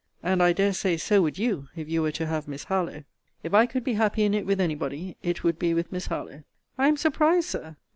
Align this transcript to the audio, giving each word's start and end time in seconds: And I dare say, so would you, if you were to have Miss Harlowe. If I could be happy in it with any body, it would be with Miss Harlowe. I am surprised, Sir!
And 0.23 0.41
I 0.41 0.51
dare 0.51 0.73
say, 0.73 0.97
so 0.97 1.21
would 1.21 1.37
you, 1.37 1.67
if 1.75 1.87
you 1.87 2.01
were 2.01 2.11
to 2.13 2.25
have 2.25 2.47
Miss 2.47 2.63
Harlowe. 2.63 3.03
If 3.43 3.53
I 3.53 3.67
could 3.67 3.83
be 3.83 3.93
happy 3.93 4.23
in 4.23 4.33
it 4.33 4.47
with 4.47 4.59
any 4.59 4.73
body, 4.73 5.15
it 5.21 5.43
would 5.43 5.59
be 5.59 5.75
with 5.75 5.91
Miss 5.91 6.07
Harlowe. 6.07 6.41
I 6.75 6.87
am 6.87 6.97
surprised, 6.97 7.49
Sir! 7.49 7.75